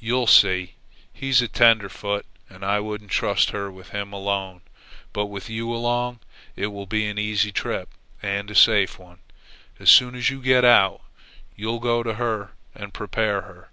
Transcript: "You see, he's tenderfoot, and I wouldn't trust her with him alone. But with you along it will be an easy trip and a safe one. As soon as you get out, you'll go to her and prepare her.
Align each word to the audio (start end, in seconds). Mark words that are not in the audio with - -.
"You 0.00 0.26
see, 0.26 0.72
he's 1.12 1.46
tenderfoot, 1.50 2.24
and 2.48 2.64
I 2.64 2.80
wouldn't 2.80 3.10
trust 3.10 3.50
her 3.50 3.70
with 3.70 3.90
him 3.90 4.10
alone. 4.10 4.62
But 5.12 5.26
with 5.26 5.50
you 5.50 5.70
along 5.70 6.20
it 6.56 6.68
will 6.68 6.86
be 6.86 7.06
an 7.06 7.18
easy 7.18 7.52
trip 7.52 7.90
and 8.22 8.50
a 8.50 8.54
safe 8.54 8.98
one. 8.98 9.18
As 9.78 9.90
soon 9.90 10.14
as 10.14 10.30
you 10.30 10.40
get 10.40 10.64
out, 10.64 11.02
you'll 11.56 11.80
go 11.80 12.02
to 12.02 12.14
her 12.14 12.52
and 12.74 12.94
prepare 12.94 13.42
her. 13.42 13.68